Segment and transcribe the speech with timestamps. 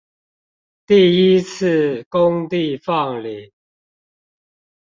[0.87, 3.51] 第一次公地放領